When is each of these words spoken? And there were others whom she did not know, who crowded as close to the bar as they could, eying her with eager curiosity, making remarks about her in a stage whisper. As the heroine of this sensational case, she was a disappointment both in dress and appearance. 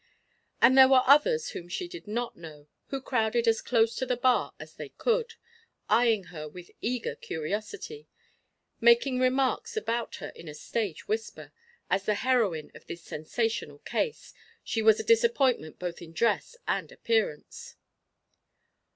And 0.63 0.75
there 0.75 0.87
were 0.89 1.03
others 1.05 1.49
whom 1.49 1.69
she 1.69 1.87
did 1.87 2.07
not 2.07 2.35
know, 2.35 2.67
who 2.87 2.99
crowded 2.99 3.47
as 3.47 3.61
close 3.61 3.95
to 3.97 4.05
the 4.07 4.17
bar 4.17 4.51
as 4.59 4.73
they 4.73 4.89
could, 4.89 5.35
eying 5.91 6.23
her 6.33 6.49
with 6.49 6.71
eager 6.81 7.13
curiosity, 7.15 8.07
making 8.79 9.19
remarks 9.19 9.77
about 9.77 10.15
her 10.15 10.29
in 10.29 10.47
a 10.47 10.55
stage 10.55 11.07
whisper. 11.07 11.51
As 11.87 12.05
the 12.05 12.15
heroine 12.15 12.71
of 12.73 12.87
this 12.87 13.03
sensational 13.03 13.77
case, 13.77 14.33
she 14.63 14.81
was 14.81 14.99
a 14.99 15.03
disappointment 15.03 15.77
both 15.77 16.01
in 16.01 16.13
dress 16.13 16.55
and 16.67 16.91
appearance. 16.91 17.75